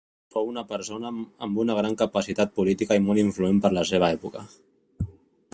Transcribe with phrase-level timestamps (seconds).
[0.35, 1.11] Fou una persona
[1.47, 4.47] amb una gran capacitat política i molt influent per la seva època.